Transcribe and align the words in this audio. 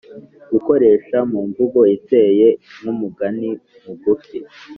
gukoresha 0.51 1.17
mu 1.31 1.39
mvugo 1.49 1.79
iteye 1.97 2.47
nk’umugani 2.81 3.49
mugufi 3.83 4.37